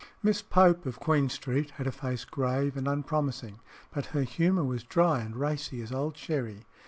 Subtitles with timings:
[0.23, 3.59] Miss Pope, of Queen Street, had a face grave and unpromising,
[3.93, 6.65] but her humour was dry and racy as old sherry.